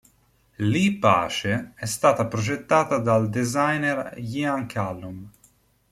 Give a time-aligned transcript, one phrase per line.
[0.57, 5.29] L'I-Pace è stata progettata dal designer Ian Callum.